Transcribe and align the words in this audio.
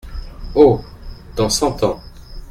Oh! 0.55 0.81
dans 1.35 1.51
cent 1.51 1.83
ans…! 1.83 1.99